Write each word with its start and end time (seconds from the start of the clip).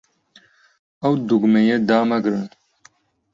ئەو 1.01 1.13
دوگمەیە 1.29 1.77
دامەگرن. 1.89 2.45